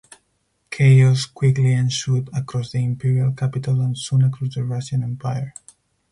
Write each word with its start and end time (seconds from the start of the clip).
Chaos 0.71 1.27
quickly 1.27 1.73
ensued 1.73 2.27
across 2.35 2.71
the 2.71 2.83
Imperial 2.83 3.33
capital 3.33 3.81
and 3.81 3.95
soon 3.95 4.23
across 4.23 4.55
the 4.55 4.63
Russian 4.63 5.03
Empire. 5.03 5.53